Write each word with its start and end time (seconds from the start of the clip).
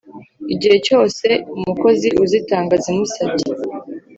igihe 0.53 0.75
cyose 0.87 1.27
umukozi 1.57 2.07
uzitanga 2.23 2.71
azimusabye. 2.77 3.49